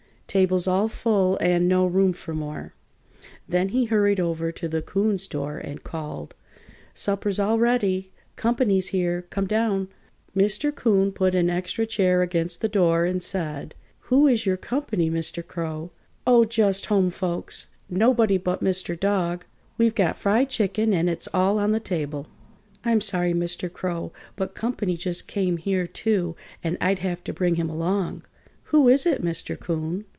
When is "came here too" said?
25.27-26.37